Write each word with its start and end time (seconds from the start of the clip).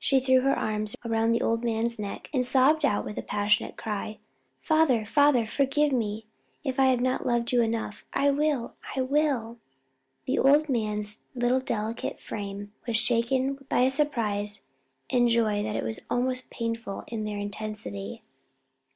She 0.00 0.18
threw 0.18 0.40
her 0.40 0.58
arms 0.58 0.96
round 1.04 1.32
the 1.32 1.42
old 1.42 1.62
man's 1.62 1.96
neck 1.96 2.28
and 2.34 2.44
sobbed 2.44 2.84
out 2.84 3.04
with 3.04 3.16
a 3.18 3.22
passionate 3.22 3.76
cry, 3.76 4.18
"Father, 4.60 5.06
father! 5.06 5.46
forgive 5.46 5.92
me 5.92 6.26
if 6.64 6.80
I 6.80 6.86
have 6.86 7.00
not 7.00 7.24
loved 7.24 7.52
you 7.52 7.62
enough. 7.62 8.04
I 8.12 8.30
will 8.32 8.74
I 8.96 9.00
will!" 9.02 9.58
The 10.26 10.40
old 10.40 10.68
man's 10.68 11.20
little 11.36 11.60
delicate 11.60 12.18
frame 12.18 12.72
was 12.88 12.96
shaken 12.96 13.64
by 13.68 13.82
a 13.82 13.90
surprise 13.90 14.64
and 15.08 15.28
joy 15.28 15.62
that 15.62 15.84
was 15.84 16.00
almost 16.10 16.50
painful 16.50 17.04
in 17.06 17.22
their 17.22 17.38
intensity. 17.38 18.24